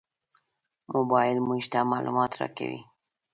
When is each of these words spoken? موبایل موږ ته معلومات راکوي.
موبایل 0.93 1.37
موږ 1.47 1.61
ته 1.71 1.79
معلومات 1.91 2.31
راکوي. 2.41 2.81